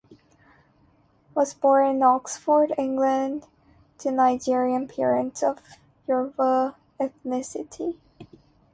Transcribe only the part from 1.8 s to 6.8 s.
in Oxford, England, to Nigerian parents of Yoruba